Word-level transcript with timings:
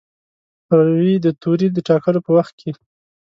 روي 0.77 1.15
د 1.25 1.27
توري 1.41 1.67
د 1.73 1.77
ټاکلو 1.87 2.19
په 2.25 2.31
وخت 2.37 2.53
کې. 2.59 2.71